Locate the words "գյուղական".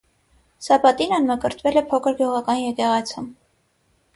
2.23-2.63